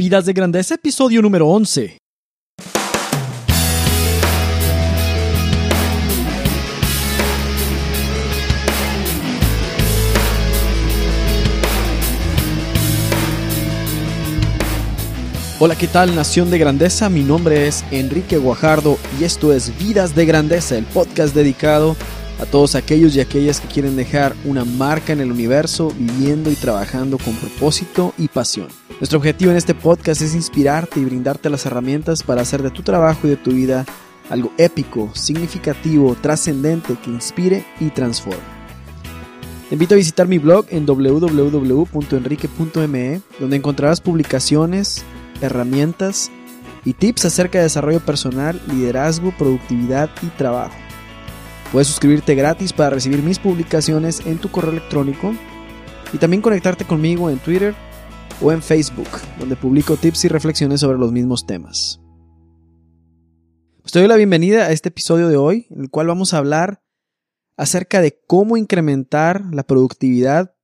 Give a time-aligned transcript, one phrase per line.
[0.00, 1.98] Vidas de Grandeza, episodio número 11.
[15.58, 17.08] Hola, ¿qué tal Nación de Grandeza?
[17.08, 21.96] Mi nombre es Enrique Guajardo y esto es Vidas de Grandeza, el podcast dedicado
[22.40, 26.54] a todos aquellos y aquellas que quieren dejar una marca en el universo viviendo y
[26.54, 28.68] trabajando con propósito y pasión.
[29.00, 32.82] Nuestro objetivo en este podcast es inspirarte y brindarte las herramientas para hacer de tu
[32.82, 33.86] trabajo y de tu vida
[34.28, 38.42] algo épico, significativo, trascendente que inspire y transforme.
[39.68, 45.04] Te invito a visitar mi blog en www.enrique.me, donde encontrarás publicaciones,
[45.40, 46.32] herramientas
[46.84, 50.74] y tips acerca de desarrollo personal, liderazgo, productividad y trabajo.
[51.70, 55.32] Puedes suscribirte gratis para recibir mis publicaciones en tu correo electrónico
[56.12, 57.76] y también conectarte conmigo en Twitter
[58.40, 62.00] o en Facebook, donde publico tips y reflexiones sobre los mismos temas.
[63.82, 66.38] Pues te doy la bienvenida a este episodio de hoy, en el cual vamos a
[66.38, 66.82] hablar
[67.56, 70.54] acerca de cómo incrementar la productividad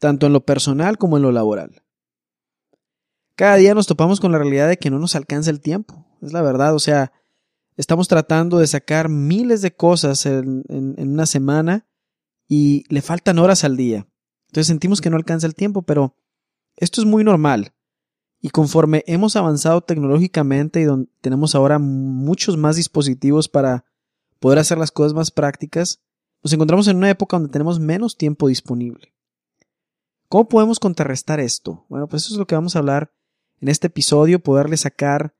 [0.00, 1.82] tanto en lo personal como en lo laboral.
[3.36, 6.32] Cada día nos topamos con la realidad de que no nos alcanza el tiempo, es
[6.32, 7.12] la verdad, o sea,
[7.76, 11.86] estamos tratando de sacar miles de cosas en, una semana
[12.46, 14.06] y le faltan horas al día.
[14.48, 16.16] Entonces sentimos que no alcanza el tiempo, pero
[16.76, 17.72] esto es muy normal.
[18.40, 23.84] Y conforme hemos avanzado tecnológicamente y donde tenemos ahora muchos más dispositivos para
[24.38, 26.02] poder hacer las cosas más prácticas,
[26.42, 29.14] nos encontramos en una época donde tenemos menos tiempo disponible.
[30.28, 31.86] ¿Cómo podemos contrarrestar esto?
[31.88, 33.14] Bueno, pues eso es lo que vamos a hablar
[33.60, 35.34] en este episodio, poderle sacar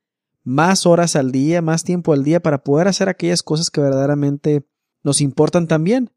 [0.45, 4.67] más horas al día, más tiempo al día para poder hacer aquellas cosas que verdaderamente
[5.03, 6.11] nos importan también.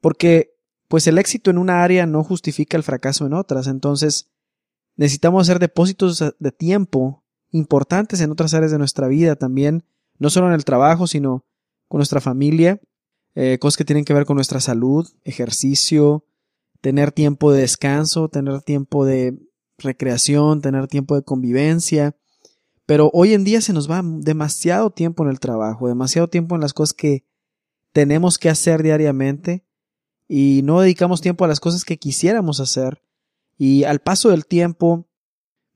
[0.00, 0.54] Porque
[0.88, 3.66] pues el éxito en una área no justifica el fracaso en otras.
[3.66, 4.30] Entonces
[4.96, 9.84] necesitamos hacer depósitos de tiempo importantes en otras áreas de nuestra vida también,
[10.18, 11.44] no solo en el trabajo, sino
[11.88, 12.80] con nuestra familia,
[13.34, 16.24] eh, cosas que tienen que ver con nuestra salud, ejercicio,
[16.80, 19.38] tener tiempo de descanso, tener tiempo de
[19.78, 22.16] recreación, tener tiempo de convivencia.
[22.86, 26.60] Pero hoy en día se nos va demasiado tiempo en el trabajo, demasiado tiempo en
[26.60, 27.24] las cosas que
[27.92, 29.64] tenemos que hacer diariamente
[30.28, 33.02] y no dedicamos tiempo a las cosas que quisiéramos hacer.
[33.62, 35.06] Y al paso del tiempo,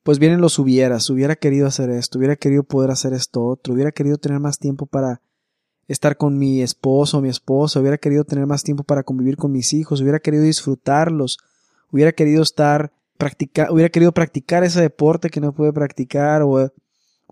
[0.01, 3.91] pues vienen los hubieras, hubiera querido hacer esto, hubiera querido poder hacer esto otro, hubiera
[3.91, 5.21] querido tener más tiempo para
[5.87, 9.51] estar con mi esposo o mi esposa, hubiera querido tener más tiempo para convivir con
[9.51, 11.37] mis hijos, hubiera querido disfrutarlos,
[11.91, 16.71] hubiera querido estar, practicar, hubiera querido practicar ese deporte que no pude practicar o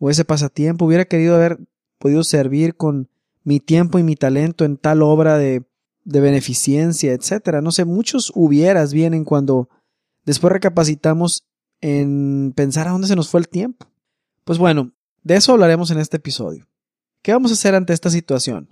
[0.07, 1.57] ese pasatiempo, hubiera querido haber
[1.97, 3.09] podido servir con
[3.43, 5.63] mi tiempo y mi talento en tal obra de,
[6.03, 7.61] de beneficencia, etcétera.
[7.61, 9.67] No sé, muchos hubieras vienen cuando
[10.25, 11.45] después recapacitamos
[11.81, 13.87] en pensar a dónde se nos fue el tiempo.
[14.43, 16.67] Pues bueno, de eso hablaremos en este episodio.
[17.21, 18.69] ¿Qué vamos a hacer ante esta situación?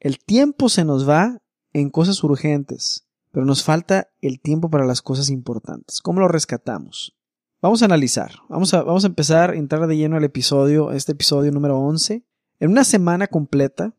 [0.00, 1.38] El tiempo se nos va
[1.72, 6.00] en cosas urgentes, pero nos falta el tiempo para las cosas importantes.
[6.00, 7.16] ¿Cómo lo rescatamos?
[7.60, 8.32] Vamos a analizar.
[8.48, 12.24] Vamos a, vamos a empezar a entrar de lleno al episodio, este episodio número 11.
[12.60, 13.94] En una semana completa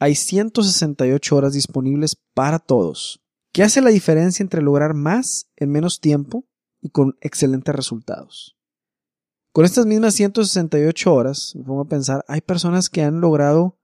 [0.00, 3.20] hay 168 horas disponibles para todos.
[3.52, 6.46] ¿Qué hace la diferencia entre lograr más en menos tiempo
[6.80, 8.56] y con excelentes resultados?
[9.52, 13.78] Con estas mismas 168 horas, me pongo a pensar, hay personas que han logrado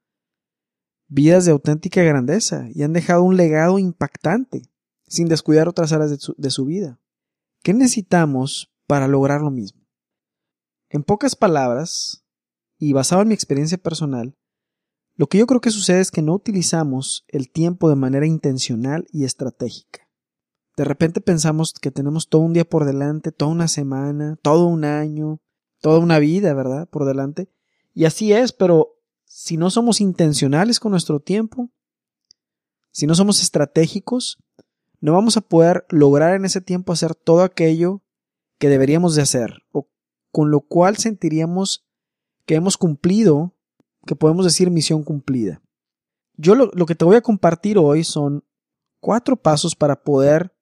[1.09, 4.63] vidas de auténtica grandeza y han dejado un legado impactante
[5.07, 7.01] sin descuidar otras áreas de su, de su vida.
[7.63, 9.87] ¿Qué necesitamos para lograr lo mismo.
[10.89, 12.25] En pocas palabras,
[12.79, 14.37] y basado en mi experiencia personal,
[15.17, 19.07] lo que yo creo que sucede es que no utilizamos el tiempo de manera intencional
[19.13, 20.09] y estratégica.
[20.77, 24.85] De repente pensamos que tenemos todo un día por delante, toda una semana, todo un
[24.85, 25.41] año,
[25.81, 26.89] toda una vida, ¿verdad?
[26.89, 27.49] Por delante.
[27.93, 31.71] Y así es, pero si no somos intencionales con nuestro tiempo,
[32.91, 34.39] si no somos estratégicos,
[35.01, 38.03] no vamos a poder lograr en ese tiempo hacer todo aquello
[38.59, 39.89] que deberíamos de hacer, o
[40.33, 41.85] con lo cual sentiríamos
[42.47, 43.54] que hemos cumplido,
[44.07, 45.63] que podemos decir misión cumplida.
[46.37, 48.45] Yo lo, que te voy a compartir hoy son
[49.01, 50.55] cuatro pasos para poder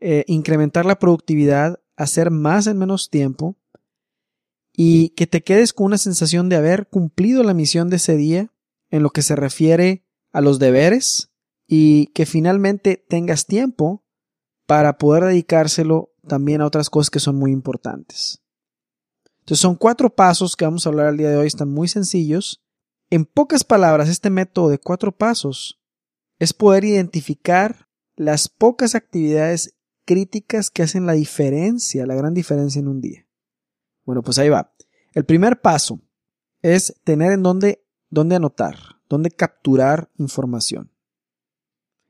[0.00, 3.56] eh, incrementar la productividad, hacer más en menos tiempo
[4.72, 8.52] y que te quedes con una sensación de haber cumplido la misión de ese día
[8.90, 11.30] en lo que se refiere a los deberes
[11.66, 14.04] y que finalmente tengas tiempo
[14.66, 18.42] para poder dedicárselo también a otras cosas que son muy importantes.
[19.40, 22.62] Entonces son cuatro pasos que vamos a hablar el día de hoy, están muy sencillos.
[23.10, 25.82] En pocas palabras, este método de cuatro pasos
[26.38, 29.74] es poder identificar las pocas actividades
[30.04, 33.26] críticas que hacen la diferencia, la gran diferencia en un día.
[34.04, 34.72] Bueno, pues ahí va.
[35.12, 36.00] El primer paso
[36.62, 38.76] es tener en dónde, dónde anotar,
[39.08, 40.92] dónde capturar información.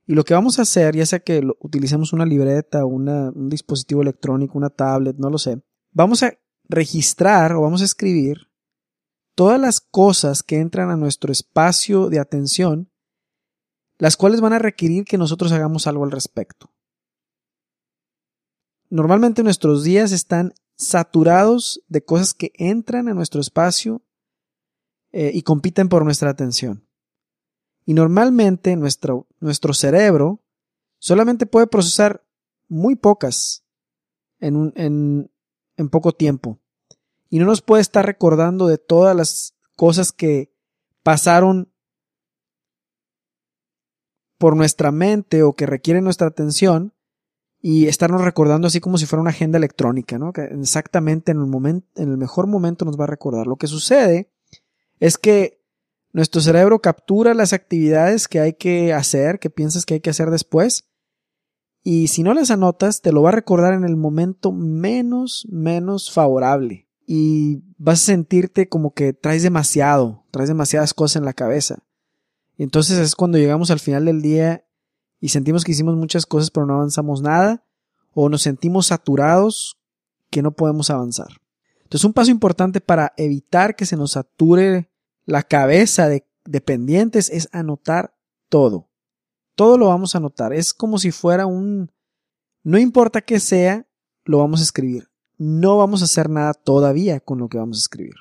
[0.07, 4.03] Y lo que vamos a hacer, ya sea que utilicemos una libreta, una, un dispositivo
[4.03, 5.63] electrónico, una tablet, no lo sé,
[5.93, 6.35] vamos a
[6.69, 8.50] registrar o vamos a escribir
[9.41, 12.93] todas las cosas que entran a nuestro espacio de atención,
[13.97, 16.75] las cuales van a requerir que nosotros hagamos algo al respecto.
[18.91, 24.03] Normalmente nuestros días están saturados de cosas que entran a nuestro espacio
[25.11, 26.87] eh, y compiten por nuestra atención.
[27.87, 30.45] Y normalmente nuestro, nuestro cerebro
[30.99, 32.27] solamente puede procesar
[32.69, 33.65] muy pocas
[34.39, 35.31] en,
[35.79, 36.61] en poco tiempo.
[37.31, 40.53] Y no nos puede estar recordando de todas las cosas que
[41.03, 41.73] pasaron
[44.37, 46.93] por nuestra mente o que requieren nuestra atención
[47.63, 50.33] y estarnos recordando así como si fuera una agenda electrónica, ¿no?
[50.33, 53.47] Que exactamente en el momento, en el mejor momento nos va a recordar.
[53.47, 54.33] Lo que sucede
[54.99, 55.63] es que
[56.13, 60.31] nuestro cerebro captura las actividades que hay que hacer, que piensas que hay que hacer
[60.31, 60.91] después,
[61.83, 66.11] y si no las anotas, te lo va a recordar en el momento menos, menos
[66.11, 66.90] favorable.
[67.13, 71.83] Y vas a sentirte como que traes demasiado, traes demasiadas cosas en la cabeza.
[72.57, 74.65] Y entonces es cuando llegamos al final del día
[75.19, 77.65] y sentimos que hicimos muchas cosas pero no avanzamos nada
[78.13, 79.77] o nos sentimos saturados
[80.31, 81.27] que no podemos avanzar.
[81.83, 84.89] Entonces un paso importante para evitar que se nos sature
[85.25, 86.25] la cabeza de,
[86.65, 88.15] pendientes es anotar
[88.49, 88.89] todo.
[89.57, 90.53] Todo lo vamos a anotar.
[90.53, 91.91] Es como si fuera un...
[92.63, 93.89] No importa qué sea,
[94.25, 95.10] lo vamos a escribir.
[95.43, 98.13] No vamos a hacer nada todavía con lo que vamos a escribir.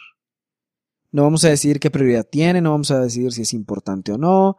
[1.12, 4.18] No vamos a decidir qué prioridad tiene, no vamos a decidir si es importante o
[4.18, 4.56] no,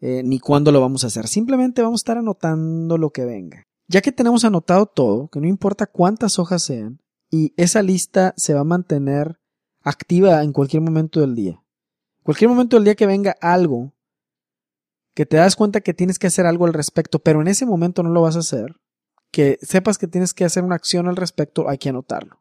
[0.00, 1.28] eh, ni cuándo lo vamos a hacer.
[1.28, 3.62] Simplemente vamos a estar anotando lo que venga.
[3.88, 8.54] Ya que tenemos anotado todo, que no importa cuántas hojas sean, y esa lista se
[8.54, 9.38] va a mantener
[9.82, 11.62] activa en cualquier momento del día.
[12.22, 13.92] Cualquier momento del día que venga algo,
[15.14, 18.02] que te das cuenta que tienes que hacer algo al respecto, pero en ese momento
[18.02, 18.76] no lo vas a hacer,
[19.30, 22.40] que sepas que tienes que hacer una acción al respecto, hay que anotarlo.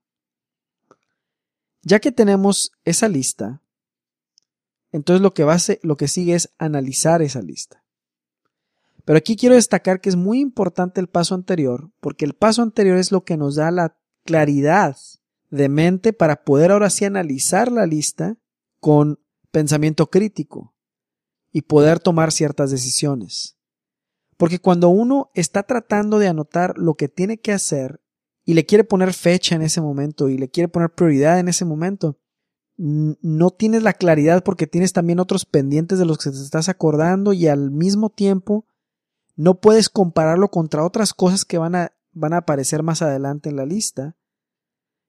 [1.82, 3.62] Ya que tenemos esa lista,
[4.92, 7.84] entonces lo que, va a lo que sigue es analizar esa lista.
[9.06, 12.98] Pero aquí quiero destacar que es muy importante el paso anterior, porque el paso anterior
[12.98, 14.98] es lo que nos da la claridad
[15.50, 18.38] de mente para poder ahora sí analizar la lista
[18.80, 19.20] con
[19.52, 20.74] pensamiento crítico
[21.52, 23.57] y poder tomar ciertas decisiones.
[24.38, 28.02] Porque cuando uno está tratando de anotar lo que tiene que hacer
[28.46, 31.66] y le quiere poner fecha en ese momento y le quiere poner prioridad en ese
[31.66, 32.18] momento,
[32.78, 37.34] no tienes la claridad porque tienes también otros pendientes de los que te estás acordando
[37.34, 38.66] y al mismo tiempo
[39.36, 43.56] no puedes compararlo contra otras cosas que van a, van a aparecer más adelante en
[43.56, 44.16] la lista.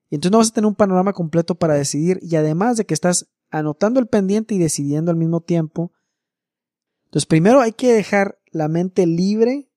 [0.09, 2.95] Y entonces no vas a tener un panorama completo para decidir y además de que
[2.95, 5.91] estás anotando el pendiente y decidiendo al mismo tiempo.
[7.05, 9.69] Entonces primero hay que dejar la mente libre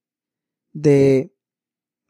[0.72, 1.34] de,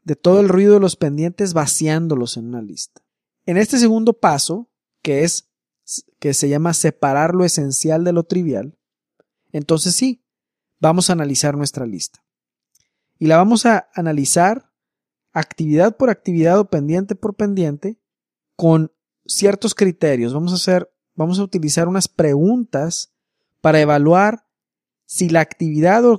[0.03, 3.01] de todo el ruido de los pendientes vaciándolos en una lista.
[3.45, 4.69] En este segundo paso,
[5.01, 5.49] que es
[6.19, 8.77] que se llama separar lo esencial de lo trivial,
[9.51, 10.23] entonces sí,
[10.79, 12.23] vamos a analizar nuestra lista.
[13.19, 14.71] Y la vamos a analizar
[15.31, 17.99] actividad por actividad o pendiente por pendiente
[18.55, 18.91] con
[19.25, 20.33] ciertos criterios.
[20.33, 23.13] Vamos a hacer, vamos a utilizar unas preguntas
[23.61, 24.42] para evaluar
[25.13, 26.09] si la actividad o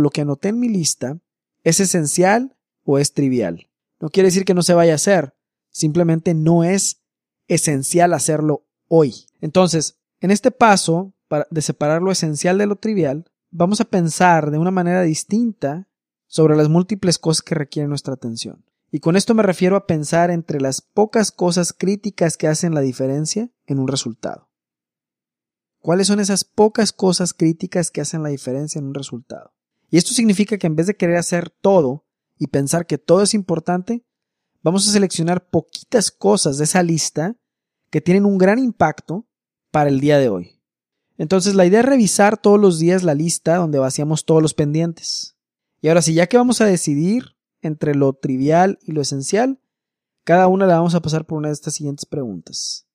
[0.00, 1.18] lo, que anoté, en mi lista
[1.64, 3.68] es esencial o es trivial.
[4.00, 5.34] No quiere decir que no se vaya a hacer,
[5.68, 7.02] simplemente no es
[7.46, 9.26] esencial hacerlo hoy.
[9.42, 11.12] Entonces, en este paso
[11.50, 15.90] de separar lo esencial de lo trivial, vamos a pensar de una manera distinta
[16.26, 18.64] sobre las múltiples cosas que requieren nuestra atención.
[18.90, 22.80] Y con esto me refiero a pensar entre las pocas cosas críticas que hacen la
[22.80, 24.48] diferencia en un resultado.
[25.82, 29.52] ¿Cuáles son esas pocas cosas críticas que hacen la diferencia en un resultado?
[29.90, 32.06] Y esto significa que en vez de querer hacer todo
[32.38, 34.04] y pensar que todo es importante,
[34.62, 37.36] vamos a seleccionar poquitas cosas de esa lista
[37.90, 39.26] que tienen un gran impacto
[39.72, 40.62] para el día de hoy.
[41.18, 45.36] Entonces la idea es revisar todos los días la lista donde vaciamos todos los pendientes.
[45.80, 49.60] Y ahora sí, ya que vamos a decidir entre lo trivial y lo esencial,
[50.22, 52.86] cada una la vamos a pasar por una de estas siguientes preguntas.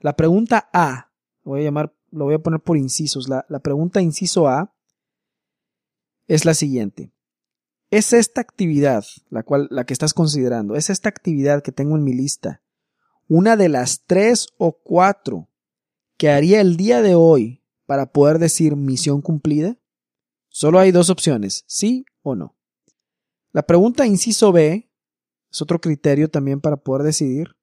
[0.00, 1.12] La pregunta A,
[1.42, 3.28] voy a llamar, lo voy a poner por incisos.
[3.28, 4.74] La, la pregunta inciso A
[6.26, 7.12] es la siguiente.
[7.90, 12.02] ¿Es esta actividad, la cual, la que estás considerando, es esta actividad que tengo en
[12.02, 12.62] mi lista,
[13.28, 15.48] una de las tres o cuatro
[16.16, 19.78] que haría el día de hoy para poder decir misión cumplida?
[20.48, 22.56] Solo hay dos opciones, sí o no.
[23.52, 24.90] La pregunta inciso B
[25.50, 27.56] es otro criterio también para poder decidir.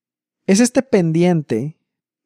[0.45, 1.79] ¿Es este pendiente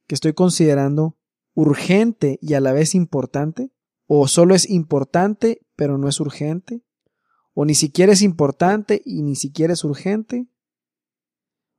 [0.07, 1.16] que estoy considerando
[1.57, 3.71] urgente y a la vez importante?
[4.05, 6.83] ¿O solo es importante pero no es urgente?
[7.55, 10.47] ¿O ni siquiera es importante y ni siquiera es urgente?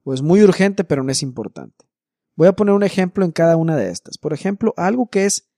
[0.03, 1.87] ¿O es muy urgente pero no es importante?
[2.35, 4.19] Voy a poner un ejemplo en cada una de estas.
[4.19, 5.49] Por ejemplo, algo que es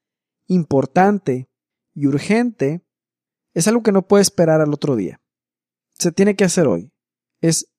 [0.49, 1.49] importante
[1.95, 2.85] y urgente
[3.55, 5.23] es algo que no puede esperar al otro día.
[5.99, 6.93] Se tiene que hacer hoy.
[7.41, 7.73] Es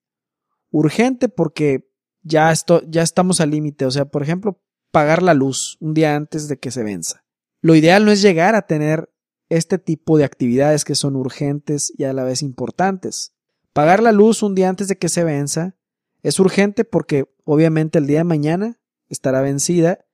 [0.71, 1.87] urgente porque
[2.23, 3.85] ya, esto, ya estamos al límite.
[3.85, 4.59] O sea, por ejemplo,
[4.91, 7.23] pagar la luz un día antes de que se venza.
[7.61, 9.09] Lo ideal no es llegar a tener
[9.49, 13.33] este tipo de actividades que son urgentes y a la vez importantes.
[13.73, 15.75] Pagar la luz un día antes de que se venza
[16.23, 18.79] es urgente porque obviamente el día de mañana
[19.09, 20.05] estará vencida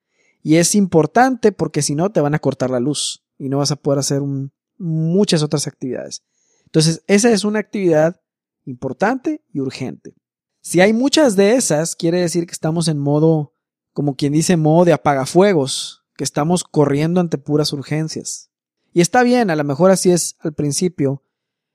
[0.41, 3.71] y es importante porque si no te van a cortar la luz y no vas
[3.71, 4.21] a poder hacer
[4.77, 6.23] muchas otras actividades.
[6.65, 8.21] Entonces, esa es una actividad
[8.65, 10.15] importante y urgente.
[10.61, 13.55] Si hay muchas de esas, quiere decir que estamos en modo,
[13.97, 18.51] como quien dice, modo de apagafuegos, que estamos corriendo ante puras urgencias.
[18.93, 21.23] Y está bien, a lo mejor así es al principio,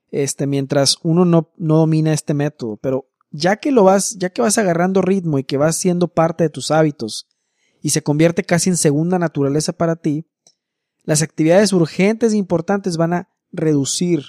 [0.09, 4.41] este, mientras uno no, no domina este método, pero ya que lo vas, ya que
[4.41, 7.27] vas agarrando ritmo y que vas siendo parte de tus hábitos
[7.81, 10.25] y se convierte casi en segunda naturaleza para ti,
[11.03, 14.23] las actividades urgentes e importantes van a reducir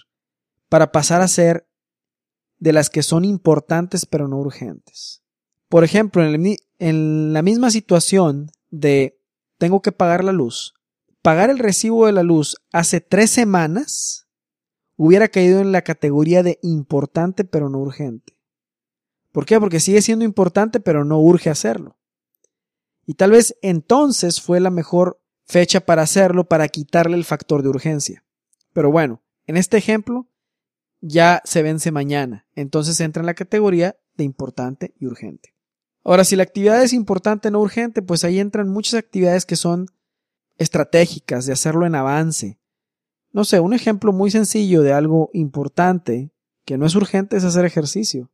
[0.68, 1.68] para pasar a ser
[2.58, 5.22] de las que son importantes pero no urgentes.
[5.68, 9.21] Por ejemplo, en, en la misma situación de
[9.59, 10.75] tengo que pagar la luz,
[11.23, 14.26] pagar el recibo de la luz hace tres semanas
[14.97, 18.35] hubiera caído en la categoría de importante pero no urgente.
[19.33, 19.59] ¿Por qué?
[19.59, 21.99] Porque sigue siendo importante, pero no urge hacerlo.
[23.04, 27.69] Y tal vez entonces fue la mejor fecha para hacerlo, para quitarle el factor de
[27.69, 28.25] urgencia.
[28.73, 30.28] Pero bueno, en este ejemplo,
[31.00, 35.53] ya se vence mañana, entonces entra en la categoría de importante y urgente.
[36.04, 39.87] Ahora, si la actividad es importante, no urgente, pues ahí entran muchas actividades que son
[40.58, 42.58] estratégicas, de hacerlo en avance.
[43.32, 46.30] No sé, un ejemplo muy sencillo de algo importante
[46.64, 48.30] que no es urgente es hacer ejercicio.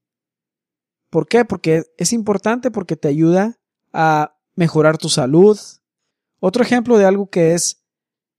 [1.11, 1.45] ¿Por qué?
[1.45, 3.59] Porque es importante porque te ayuda
[3.93, 5.59] a mejorar tu salud.
[6.39, 7.85] Otro ejemplo de algo que es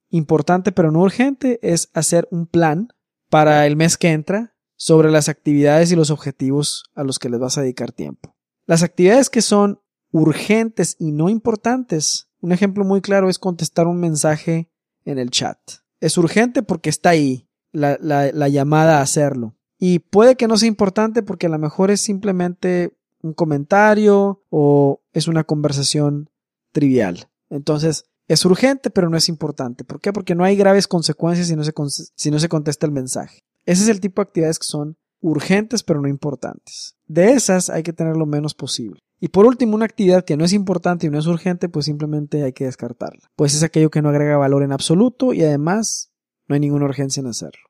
[0.09, 2.89] importante pero no urgente es hacer un plan
[3.29, 7.39] para el mes que entra sobre las actividades y los objetivos a los que les
[7.39, 8.30] vas a dedicar tiempo.
[8.71, 9.81] Las actividades que son
[10.13, 14.71] urgentes y no importantes, un ejemplo muy claro es contestar un mensaje
[15.03, 15.57] en el chat.
[15.99, 19.57] Es urgente porque está ahí la, la llamada a hacerlo.
[19.77, 25.01] Y puede que no sea importante porque a lo mejor es simplemente un comentario o
[25.11, 26.29] es una conversación
[26.71, 27.27] trivial.
[27.49, 29.83] Entonces, es urgente, pero no es importante.
[29.83, 30.13] ¿Por qué?
[30.13, 31.73] Porque no hay graves consecuencias si no se,
[32.15, 33.39] si no se contesta el mensaje.
[33.65, 36.97] Ese es el tipo de actividades que son urgentes, pero no importantes.
[37.05, 38.99] De esas hay que tener lo menos posible.
[39.19, 42.43] Y por último, una actividad que no es importante y no es urgente, pues simplemente
[42.43, 43.29] hay que descartarla.
[43.35, 46.11] Pues es aquello que no agrega valor en absoluto y además
[46.47, 47.61] no hay ninguna urgencia en hacerlo.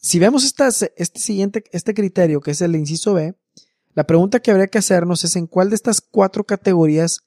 [0.00, 3.34] Si vemos este siguiente, este criterio, que es el inciso B,
[3.92, 7.20] la pregunta que habría que hacernos es en cuál de estas cuatro categorías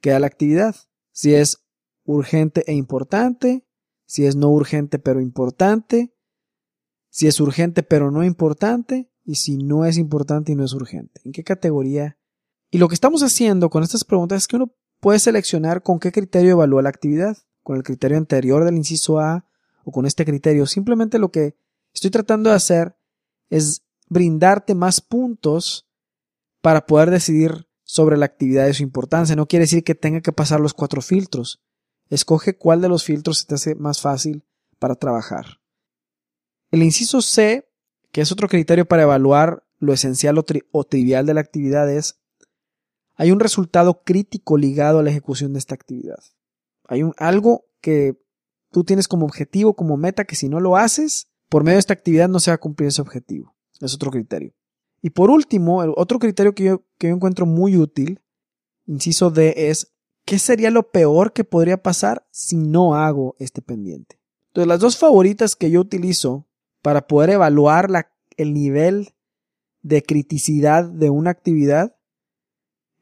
[0.00, 0.74] queda la actividad.
[1.12, 1.64] Si es
[2.04, 3.66] urgente e importante,
[4.06, 6.14] si es no urgente pero importante,
[7.10, 11.20] si es urgente pero no importante, y si no es importante y no es urgente.
[11.24, 12.18] ¿En qué categoría?
[12.70, 16.12] Y lo que estamos haciendo con estas preguntas es que uno puede seleccionar con qué
[16.12, 19.46] criterio evalúa la actividad, con el criterio anterior del inciso A
[19.84, 20.66] o con este criterio.
[20.66, 21.56] Simplemente lo que
[21.92, 22.96] estoy tratando de hacer
[23.48, 25.88] es brindarte más puntos
[26.60, 29.36] para poder decidir sobre la actividad de su importancia.
[29.36, 31.62] No quiere decir que tenga que pasar los cuatro filtros.
[32.08, 34.44] Escoge cuál de los filtros se te hace más fácil
[34.78, 35.60] para trabajar.
[36.70, 37.70] El inciso C,
[38.14, 42.20] que es otro criterio para evaluar lo esencial o, trivial de la actividad, es
[43.16, 46.20] hay un resultado crítico ligado a la ejecución de esta actividad.
[46.86, 48.16] Hay un, algo que
[48.70, 51.92] tú tienes como objetivo, como meta, que si no lo haces, por medio de esta
[51.92, 53.56] actividad no se va a cumplir ese objetivo.
[53.80, 54.54] Es otro criterio.
[55.02, 58.20] Y por último, el otro criterio que yo, que yo encuentro muy útil,
[58.86, 59.92] inciso D, es
[60.24, 64.20] ¿qué sería lo peor que podría pasar si no hago este pendiente?
[64.50, 66.46] Entonces, las dos favoritas que yo utilizo
[66.84, 69.14] para poder evaluar la, el nivel
[69.80, 71.96] de criticidad de una actividad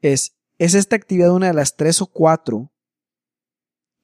[0.01, 2.71] es, ¿es esta actividad una de las tres o cuatro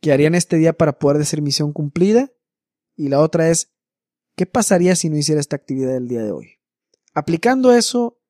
[0.02, 2.30] que harían este día para poder decir misión cumplida?
[2.98, 3.72] Y la otra es,
[4.40, 6.60] ¿Qué pasaría si no hiciera esta actividad el día de hoy?
[7.14, 8.22] Aplicando eso,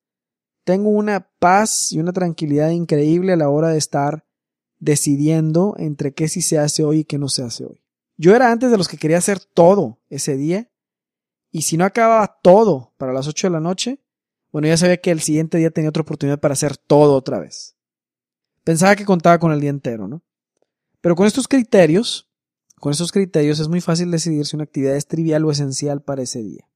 [0.64, 4.26] tengo una paz y una tranquilidad increíble a la hora de estar
[4.80, 7.84] decidiendo entre qué sí se hace hoy y qué no se hace hoy.
[8.16, 10.68] Yo era antes de los que quería hacer todo ese día
[11.50, 14.00] y si no acababa todo para las 8 de la noche,
[14.52, 17.76] bueno, ya sabía que el siguiente día tenía otra oportunidad para hacer todo otra vez.
[18.64, 20.22] Pensaba que contaba con el día entero, ¿no?
[21.00, 22.28] Pero con estos criterios,
[22.76, 26.22] con estos criterios es muy fácil decidir si una actividad es trivial o esencial para
[26.22, 26.68] ese día.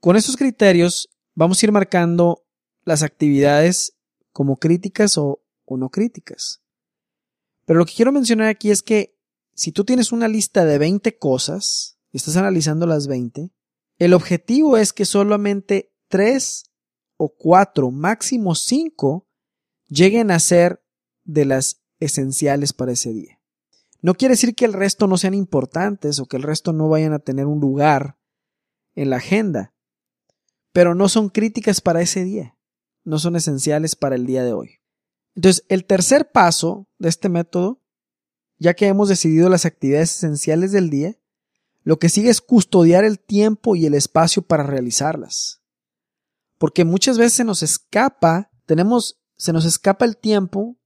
[0.00, 2.44] Con estos criterios vamos a ir marcando
[2.84, 3.94] las actividades
[4.32, 6.60] como críticas o, o no críticas.
[7.64, 9.16] Pero lo que quiero mencionar aquí es que
[9.54, 13.50] si tú tienes una lista de 20 cosas y estás analizando las 20,
[14.04, 16.64] el objetivo es que solamente 3
[17.18, 19.28] o 4, máximo 5,
[19.86, 20.84] lleguen a ser
[21.22, 23.40] de las esenciales para ese día.
[24.00, 27.12] No quiere decir que el resto no sean importantes o que el resto no vayan
[27.12, 28.18] a tener un lugar
[28.96, 29.72] en la agenda,
[30.72, 32.58] pero no son críticas para ese día,
[33.04, 34.80] no son esenciales para el día de hoy.
[35.36, 37.80] Entonces, el tercer paso de este método,
[38.58, 41.21] ya que hemos decidido las actividades esenciales del día,
[41.84, 45.62] lo que sigue es custodiar el tiempo y el espacio para realizarlas.
[46.58, 50.78] Porque muchas veces se nos escapa, tenemos, se nos escapa el tiempo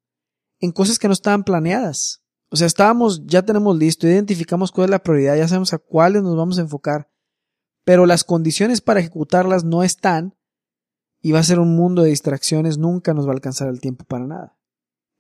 [0.61, 2.23] en cosas que no estaban planeadas.
[2.49, 6.23] O sea, estábamos, ya tenemos listo, identificamos cuál es la prioridad, ya sabemos a cuáles
[6.23, 7.11] nos vamos a enfocar,
[7.85, 10.35] pero las condiciones para ejecutarlas no están
[11.21, 14.05] y va a ser un mundo de distracciones, nunca nos va a alcanzar el tiempo
[14.05, 14.59] para nada.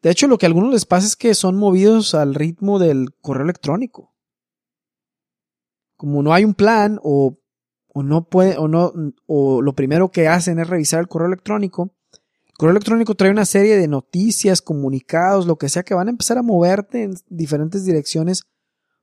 [0.03, 3.15] De hecho, lo que a algunos les pasa es que son movidos al ritmo del
[3.21, 4.16] correo electrónico.
[5.97, 7.39] Como no hay un plan o,
[7.89, 8.93] o no puede o no
[9.27, 11.95] o lo primero que hacen es revisar el correo electrónico,
[12.59, 16.39] correo electrónico trae una serie de noticias, comunicados, lo que sea, que van a empezar
[16.39, 18.45] a moverte en diferentes direcciones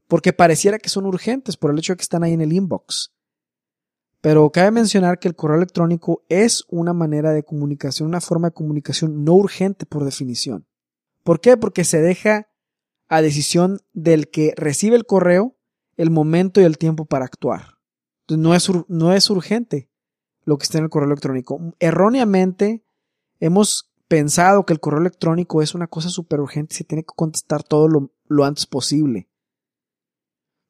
[0.08, 3.14] porque pareciera que son urgentes por el hecho de que están ahí en el inbox.
[4.22, 8.54] Pero cabe mencionar que el correo electrónico es una manera de comunicación, una forma de
[8.54, 10.66] comunicación no urgente por definición.
[11.24, 11.58] ¿Por qué?
[11.58, 12.48] Porque se deja
[13.08, 15.58] a decisión del que recibe el correo
[15.98, 17.78] el momento y el tiempo para actuar.
[18.30, 19.90] no es, no es urgente
[20.46, 21.60] lo que está en el correo electrónico.
[21.80, 22.84] Erróneamente
[23.40, 27.14] hemos pensado que el correo electrónico es una cosa súper urgente y se tiene que
[27.16, 29.30] contestar todo lo, antes posible.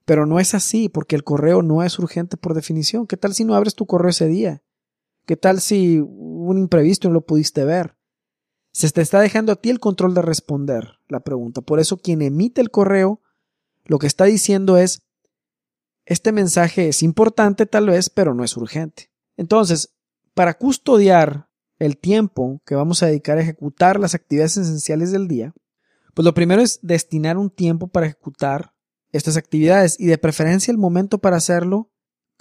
[0.05, 3.07] Pero no es así, porque el correo no es urgente por definición.
[3.07, 4.61] ¿Qué tal si no abres tu correo ese día?
[5.25, 7.95] ¿Qué tal si un imprevisto no lo pudiste ver?
[8.73, 11.61] Se te está dejando a ti el control de responder la pregunta.
[11.61, 13.21] Por eso quien emite el correo
[13.85, 15.01] lo que está diciendo es,
[16.05, 19.11] este mensaje es importante tal vez, pero no es urgente.
[19.37, 19.93] Entonces,
[20.33, 25.53] para custodiar el tiempo que vamos a dedicar a ejecutar las actividades esenciales del día,
[26.13, 28.73] pues lo primero es destinar un tiempo para ejecutar
[29.11, 31.91] estas actividades y de preferencia el momento para hacerlo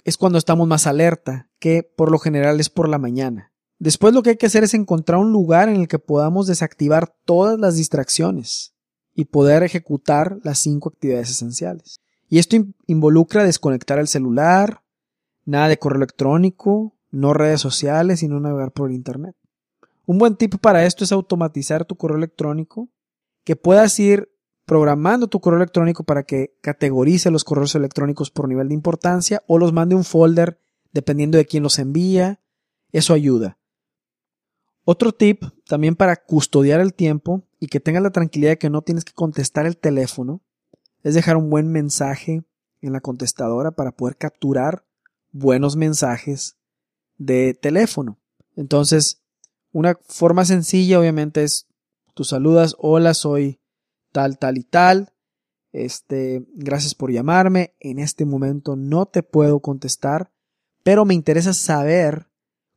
[0.03, 3.53] es cuando estamos más alerta, que por lo general es por la mañana.
[3.79, 7.15] Después lo que hay que hacer es encontrar un lugar en el que podamos desactivar
[7.25, 8.73] todas las distracciones
[9.13, 12.02] y poder ejecutar las cinco actividades esenciales.
[12.33, 14.81] Y esto involucra desconectar el celular,
[15.45, 19.35] nada de correo electrónico, no redes sociales y no navegar por Internet.
[20.07, 22.89] Un buen tip para esto es automatizar tu correo electrónico,
[23.43, 28.69] que puedas ir programando tu correo electrónico para que categorice los correos electrónicos por nivel
[28.69, 30.59] de importancia o los mande un folder
[30.91, 32.41] dependiendo de quién los envía.
[32.91, 33.59] Eso ayuda.
[34.85, 38.81] Otro tip también para custodiar el tiempo y que tengas la tranquilidad de que no
[38.81, 40.41] tienes que contestar el teléfono
[41.03, 42.43] es dejar un buen mensaje
[42.81, 44.85] en la contestadora para poder capturar
[45.31, 46.57] buenos mensajes
[47.17, 48.19] de teléfono.
[48.55, 49.21] Entonces,
[49.71, 51.67] una forma sencilla obviamente es
[52.13, 53.59] tú saludas, hola, soy
[54.11, 55.13] tal, tal y tal.
[55.71, 57.75] Este, gracias por llamarme.
[57.79, 60.31] En este momento no te puedo contestar,
[60.83, 62.27] pero me interesa saber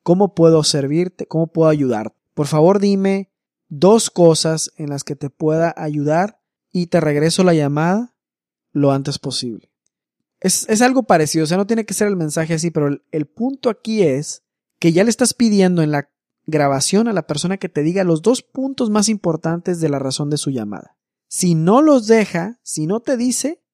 [0.02, 2.16] cómo puedo servirte, cómo puedo ayudarte.
[2.34, 3.30] Por favor, dime
[3.68, 6.40] dos cosas en las que te pueda ayudar
[6.72, 8.15] y te regreso la llamada
[8.76, 9.70] lo antes posible.
[10.38, 13.26] Es, algo parecido, o sea, no tiene que ser el mensaje así, pero el, el
[13.26, 14.44] punto aquí es
[14.78, 16.10] que ya le estás pidiendo en la
[16.44, 20.28] grabación a la persona que te diga los dos puntos más importantes de la razón
[20.28, 20.98] de su llamada.
[21.26, 23.64] Si no los deja, si no te dice,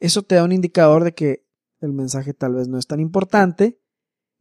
[0.00, 1.46] eso te da un indicador de que
[1.80, 3.80] el mensaje tal vez no es tan importante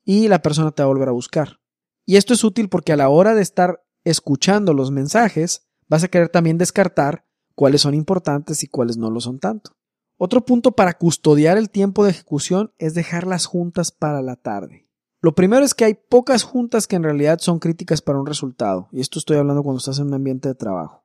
[0.04, 1.62] y la persona te va a volver a buscar.
[2.06, 6.10] Y esto es útil porque a la hora de estar escuchando los mensajes, vas a
[6.10, 9.76] querer también descartar cuáles son importantes y cuáles no lo son tanto.
[10.18, 14.88] Otro punto para custodiar el tiempo de ejecución es dejar las juntas para la tarde.
[15.22, 18.88] Lo primero es que hay pocas juntas que en realidad son críticas para un resultado,
[18.92, 21.04] y esto estoy hablando cuando estás en un ambiente de trabajo.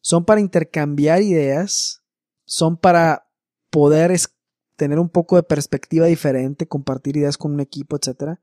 [0.00, 2.02] Son para intercambiar ideas,
[2.44, 3.28] son para
[3.68, 4.18] poder
[4.76, 8.38] tener un poco de perspectiva diferente, compartir ideas con un equipo, etc.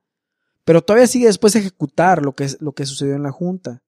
[0.63, 3.81] Pero todavía sigue después ejecutar lo que, lo que sucedió en la junta.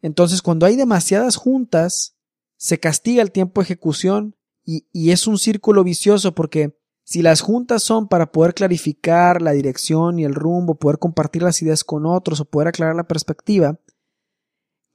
[0.00, 2.16] Entonces, cuando hay demasiadas juntas,
[2.56, 7.82] se castiga el tiempo de ejecución y, es un círculo vicioso porque si las juntas
[7.82, 12.40] son para poder clarificar la dirección y el rumbo, poder compartir las ideas con otros
[12.40, 13.78] o poder aclarar la perspectiva,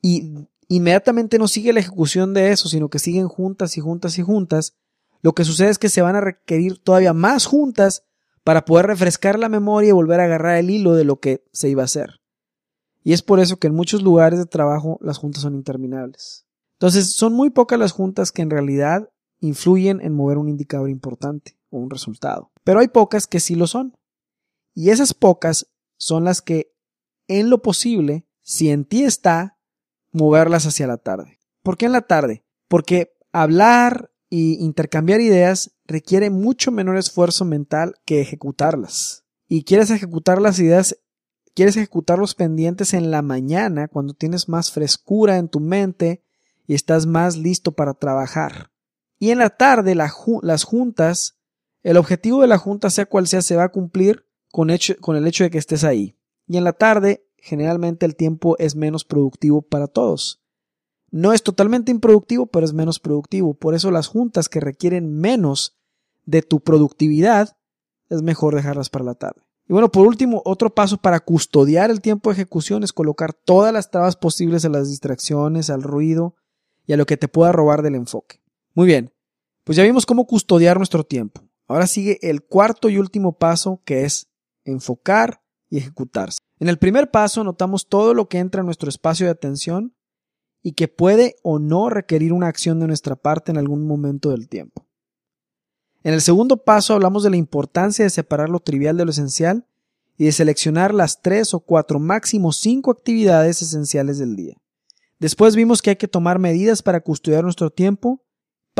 [0.02, 4.22] y, inmediatamente no sigue la ejecución de eso, sino que siguen juntas y juntas y
[4.22, 4.76] juntas,
[5.22, 8.04] lo que sucede es que se van a requerir todavía más juntas
[8.44, 11.70] para poder refrescar la memoria y volver a agarrar el hilo de lo que se
[11.70, 12.22] iba a hacer.
[13.04, 16.46] Y es por eso que en muchos lugares de trabajo las juntas son interminables.
[16.74, 21.58] Entonces, son muy pocas las juntas que en realidad influyen en mover un indicador importante
[21.70, 22.52] o un resultado.
[22.64, 23.98] Pero hay pocas que sí lo son.
[24.74, 26.74] Y esas pocas son las que,
[27.28, 29.58] en lo posible, si en ti está,
[30.12, 31.40] moverlas hacia la tarde.
[31.64, 32.44] ¿Por qué en la tarde?
[32.68, 39.26] Porque hablar y intercambiar ideas requiere mucho menor esfuerzo mental que ejecutarlas.
[39.48, 40.98] Y quieres ejecutar las ideas,
[41.56, 46.24] quieres ejecutar los pendientes en la mañana cuando tienes más frescura en tu mente
[46.68, 48.72] y estás más listo para trabajar.
[49.20, 51.38] Y en la tarde las juntas,
[51.84, 54.70] el objetivo de la junta, sea cual sea, se va a cumplir con,
[55.02, 56.16] con el hecho de que estés ahí.
[56.48, 60.42] Y en la tarde, generalmente el tiempo es menos productivo para todos.
[61.12, 63.54] No es totalmente improductivo, pero es menos productivo.
[63.54, 65.76] Por eso las juntas que requieren menos
[66.26, 67.58] de tu productividad,
[68.10, 69.42] es mejor dejarlas para la tarde.
[69.68, 73.72] Y bueno, por último, otro paso para custodiar el tiempo de ejecución es colocar todas
[73.72, 76.36] las trabas posibles a las distracciones, al ruido
[76.88, 78.39] y a lo que te pueda robar del enfoque.
[78.74, 79.12] Muy bien,
[79.64, 81.42] pues ya vimos cómo custodiar nuestro tiempo.
[81.68, 84.28] Ahora sigue el cuarto y último paso que es
[84.66, 86.40] enfocar y ejecutarse.
[86.60, 89.94] En el primer paso notamos todo lo que entra en nuestro espacio de atención
[90.62, 94.50] y que puede o no requerir una acción de nuestra parte en algún momento del
[94.50, 94.86] tiempo.
[96.04, 99.66] En el segundo paso hablamos de la importancia de separar lo trivial de lo esencial
[100.18, 104.56] y de seleccionar las tres o cuatro máximo cinco actividades esenciales del día.
[105.20, 108.22] Después vimos que hay que tomar medidas para custodiar nuestro tiempo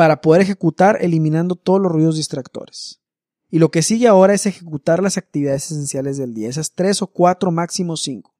[0.00, 3.02] para poder ejecutar eliminando todos los ruidos distractores.
[3.50, 7.08] Y lo que sigue ahora es ejecutar las actividades esenciales del día, esas tres o
[7.08, 8.34] cuatro máximo cinco.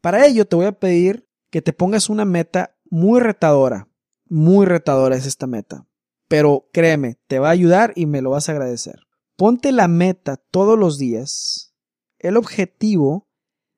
[0.00, 3.86] Para ello te voy a pedir que te pongas una meta muy retadora,
[4.28, 5.86] muy retadora es esta meta,
[6.26, 9.06] pero créeme, te va a ayudar y me lo vas a agradecer.
[9.36, 11.76] Ponte la meta todos los días,
[12.18, 13.28] el objetivo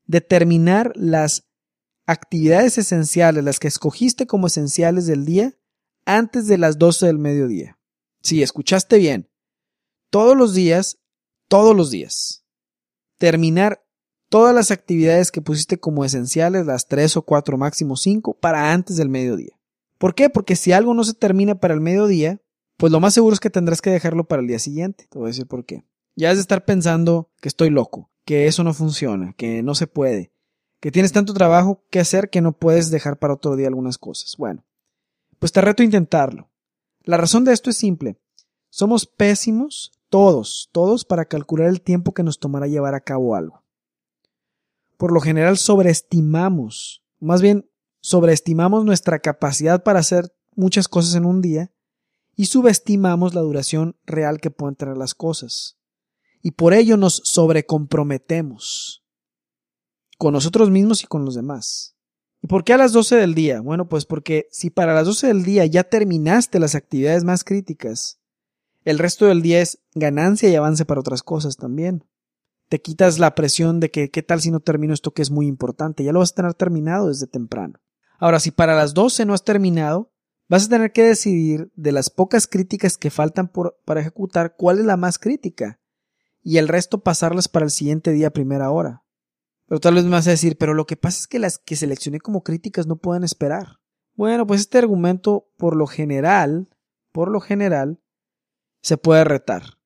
[0.07, 1.51] de terminar las
[2.07, 5.55] actividades esenciales, las que escogiste como esenciales del día,
[6.05, 7.79] antes de las 12 del mediodía.
[8.23, 9.31] Sí, escuchaste bien.
[10.11, 10.99] Todos los días,
[11.49, 12.45] todos los días.
[13.19, 13.85] Terminar
[14.29, 18.97] todas las actividades que pusiste como esenciales, las tres o cuatro, máximo cinco, para antes
[18.97, 19.59] del mediodía.
[19.99, 20.31] ¿Por qué?
[20.31, 22.41] Porque si algo no se termina para el mediodía,
[22.79, 25.07] pues lo más seguro es que tendrás que dejarlo para el día siguiente.
[25.11, 25.85] Te voy a decir por qué.
[26.17, 29.87] Ya has de estar pensando que estoy loco, que eso no funciona, que no se
[29.87, 30.33] puede,
[30.81, 34.37] que tienes tanto trabajo que hacer que no puedes dejar para otro día algunas cosas.
[34.39, 34.65] Bueno,
[35.41, 36.49] pues te reto a intentarlo.
[37.03, 38.21] La razón de esto es simple.
[38.69, 43.65] Somos pésimos, todos, todos, para calcular el tiempo que nos tomará llevar a cabo algo.
[44.97, 47.69] Por lo general sobreestimamos, más bien
[48.01, 51.73] sobreestimamos nuestra capacidad para hacer muchas cosas en un día
[52.37, 55.79] y subestimamos la duración real que pueden tener las cosas.
[56.43, 59.05] Y por ello nos sobrecomprometemos
[60.19, 61.97] con nosotros mismos y con los demás.
[62.43, 63.61] ¿Y por qué a las 12 del día?
[63.61, 68.21] Bueno, pues porque si para las 12 del día ya terminaste las actividades más críticas,
[68.85, 72.05] el resto del día es ganancia y avance para otras cosas también.
[72.69, 75.47] Te quitas la presión de que qué tal si no termino esto que es muy
[75.47, 77.79] importante, ya lo vas a tener terminado desde temprano.
[78.19, 80.13] Ahora, si para las 12 no has terminado,
[80.49, 83.51] vas a tener que decidir de las pocas críticas que faltan
[83.85, 85.81] para ejecutar cuál es la más crítica
[86.43, 89.03] y el resto pasarlas para el siguiente día a primera hora.
[89.71, 91.77] Pero tal vez me vas a decir, pero lo que pasa es que las que
[91.77, 93.79] seleccioné como críticas no pueden esperar.
[94.17, 96.69] Bueno, pues este argumento, por lo general,
[97.13, 98.01] por lo general,
[98.83, 99.79] se puede retar.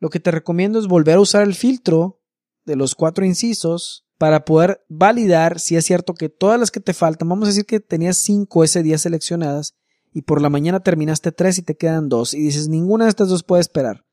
[0.00, 2.20] Lo que te recomiendo es volver a usar el filtro
[2.66, 6.92] de los cuatro incisos para poder validar si es cierto que todas las que te
[6.92, 9.76] faltan, vamos a decir que tenías cinco ese día seleccionadas
[10.12, 13.30] y por la mañana terminaste tres y te quedan dos y dices ninguna de estas
[13.30, 14.04] dos puede esperar.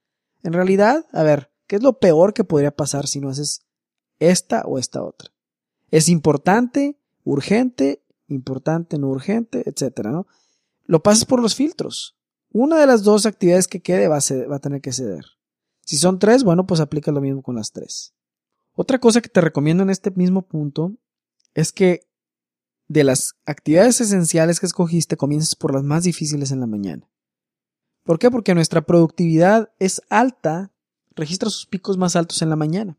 [0.43, 3.65] En realidad, a ver, ¿qué es lo peor que podría pasar si no haces
[4.19, 5.31] esta o esta otra.
[5.91, 10.25] Es importante, urgente, importante, no urgente, etcétera.
[10.85, 12.15] Lo pasas por los filtros.
[12.51, 15.25] Una de las dos actividades que quede va a, va a tener que ceder.
[15.85, 18.13] Si son tres, bueno, pues aplica lo mismo con las tres.
[18.73, 20.93] Otra cosa que te recomiendo en este mismo punto
[21.53, 22.07] es que
[22.87, 27.09] de las actividades esenciales que escogiste comiences por las más difíciles en la mañana.
[28.03, 28.29] ¿Por qué?
[28.31, 30.71] Porque nuestra productividad es alta,
[31.15, 32.98] registra sus picos más altos en la mañana.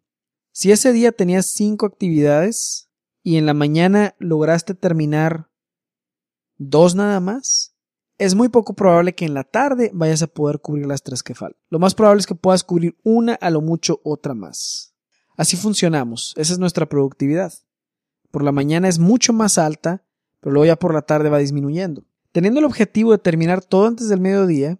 [0.52, 2.90] Si ese día tenías cinco actividades
[3.22, 5.48] y en la mañana lograste terminar
[6.58, 7.76] dos nada más,
[8.18, 11.34] es muy poco probable que en la tarde vayas a poder cubrir las tres que
[11.34, 11.60] faltan.
[11.70, 14.94] Lo más probable es que puedas cubrir una, a lo mucho otra más.
[15.36, 17.52] Así funcionamos, esa es nuestra productividad.
[18.30, 20.04] Por la mañana es mucho más alta,
[20.40, 22.04] pero luego ya por la tarde va disminuyendo.
[22.32, 24.78] Teniendo el objetivo de terminar todo antes del mediodía,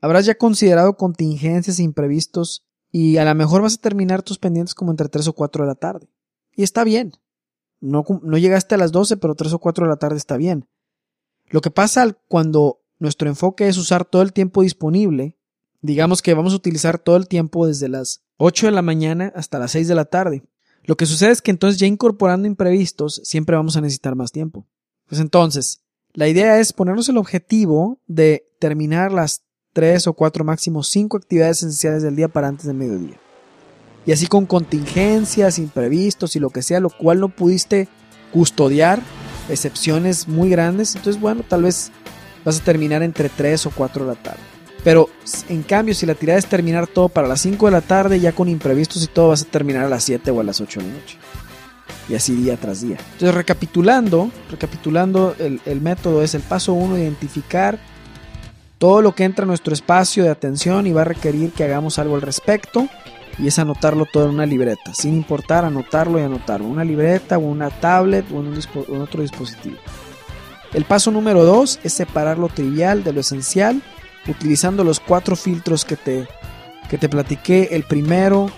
[0.00, 4.74] habrás ya considerado contingencias e imprevistos y a lo mejor vas a terminar tus pendientes
[4.74, 6.08] como entre 3 o 4 de la tarde.
[6.54, 7.12] Y está bien.
[7.80, 10.68] No, no llegaste a las 12, pero 3 o 4 de la tarde está bien.
[11.48, 15.36] Lo que pasa cuando nuestro enfoque es usar todo el tiempo disponible,
[15.80, 19.58] digamos que vamos a utilizar todo el tiempo desde las 8 de la mañana hasta
[19.58, 20.44] las 6 de la tarde.
[20.84, 24.66] Lo que sucede es que entonces ya incorporando imprevistos siempre vamos a necesitar más tiempo.
[25.06, 30.82] Pues entonces, la idea es ponernos el objetivo de terminar las 3 o 4 máximo
[30.82, 33.16] 5 actividades esenciales del día para antes del mediodía.
[34.04, 37.88] Y así con contingencias, imprevistos y lo que sea, lo cual no pudiste
[38.32, 39.00] custodiar,
[39.48, 41.92] excepciones muy grandes, entonces bueno, tal vez
[42.44, 44.40] vas a terminar entre 3 o 4 de la tarde.
[44.84, 45.08] Pero
[45.48, 48.32] en cambio, si la tirada es terminar todo para las 5 de la tarde, ya
[48.32, 50.86] con imprevistos y todo, vas a terminar a las 7 o a las 8 de
[50.86, 51.18] la noche.
[52.08, 52.96] Y así día tras día.
[53.12, 57.78] Entonces, recapitulando, recapitulando, el, el método es el paso 1, identificar
[58.82, 62.00] todo lo que entra a nuestro espacio de atención y va a requerir que hagamos
[62.00, 62.88] algo al respecto.
[63.38, 66.66] Y es anotarlo todo en una libreta, sin importar anotarlo y anotarlo.
[66.66, 68.48] Una libreta o una tablet o en,
[68.88, 69.76] un otro dispositivo.
[70.74, 73.80] El paso número 2 es separar lo trivial de lo esencial
[74.26, 76.26] utilizando los cuatro filtros que te,
[76.90, 77.68] que te platiqué.
[77.70, 78.50] El primero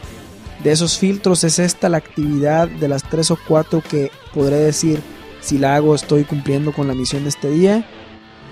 [0.63, 5.03] de esos filtros es esta, la actividad de las tres o cuatro que podré decir
[5.43, 7.87] si la hago estoy cumpliendo con la misión de este día.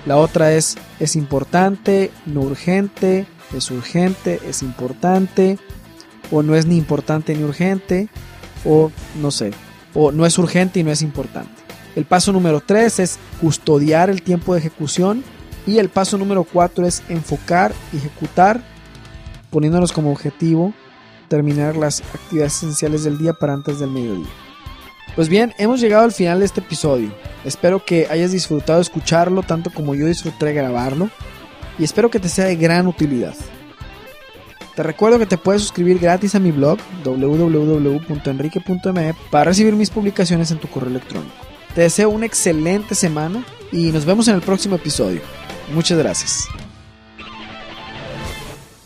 [0.06, 5.58] La otra es es importante, no urgente, es urgente, es importante,
[6.30, 8.08] o no es ni importante ni urgente,
[8.64, 9.52] o no sé,
[9.94, 11.50] o no es urgente y no es importante.
[11.94, 15.22] El paso número 3 es custodiar el tiempo de ejecución
[15.66, 18.62] y el paso número 4 es enfocar ejecutar,
[19.50, 20.72] poniéndonos como objetivo
[21.28, 24.28] terminar las actividades esenciales del día para antes del mediodía.
[25.14, 27.14] Pues bien, hemos llegado al final de este episodio.
[27.44, 31.10] Espero que hayas disfrutado escucharlo tanto como yo disfruté grabarlo
[31.78, 33.34] y espero que te sea de gran utilidad.
[34.74, 40.50] Te recuerdo que te puedes suscribir gratis a mi blog www.enrique.me para recibir mis publicaciones
[40.50, 41.34] en tu correo electrónico.
[41.74, 45.20] Te deseo una excelente semana y nos vemos en el próximo episodio.
[45.74, 46.48] Muchas gracias.